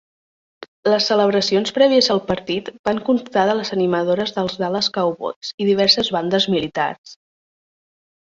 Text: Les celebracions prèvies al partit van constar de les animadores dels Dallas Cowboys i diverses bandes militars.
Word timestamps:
Les 0.91 1.07
celebracions 1.09 1.73
prèvies 1.75 2.07
al 2.13 2.21
partit 2.29 2.71
van 2.89 3.01
constar 3.09 3.43
de 3.49 3.55
les 3.59 3.71
animadores 3.77 4.33
dels 4.37 4.57
Dallas 4.63 4.89
Cowboys 4.95 5.53
i 5.65 5.67
diverses 5.71 6.09
bandes 6.17 6.49
militars. 6.55 7.17